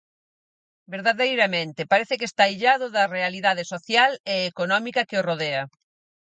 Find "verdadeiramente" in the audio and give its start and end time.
0.93-1.89